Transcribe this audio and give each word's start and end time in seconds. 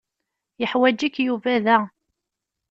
Yeḥwaǧ-ik 0.61 1.15
Yuba 1.25 1.53
da. 1.65 1.77